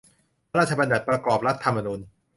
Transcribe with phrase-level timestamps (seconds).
[0.49, 1.99] พระราชบัญญัติประกอบรัฐธรรมนูญ